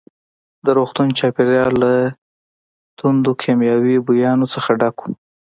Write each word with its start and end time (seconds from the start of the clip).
د 0.65 0.67
روغتون 0.77 1.07
چاپېریال 1.19 1.71
له 1.83 1.93
توندو 2.97 3.31
کیمیاوي 3.41 3.95
بویانو 4.05 4.45
څخه 4.53 4.69
ډک 4.79 4.95
وو. 5.01 5.11